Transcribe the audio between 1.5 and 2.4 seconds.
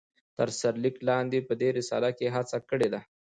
دي رساله کې